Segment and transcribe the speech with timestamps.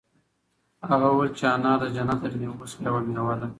[0.89, 3.47] هغه وویل چې انار د جنت له مېوو څخه یوه مېوه ده.